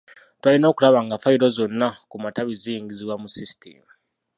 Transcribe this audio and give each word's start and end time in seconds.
Twalina 0.39 0.67
okulaba 0.69 0.99
nga 1.05 1.17
fayiro 1.23 1.47
zonna 1.57 1.87
ku 2.09 2.15
matabi 2.23 2.53
ziyingizibwa 2.61 3.15
mu 3.21 3.27
System. 3.37 3.83